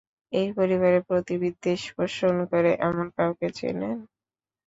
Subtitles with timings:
[0.33, 3.97] এই পরিবারের প্রতি বিদ্বেষ পোষণ করে এমন কাউকে চেনেন?